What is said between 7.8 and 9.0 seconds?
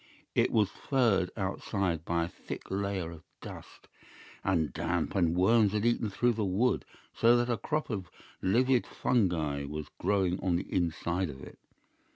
of livid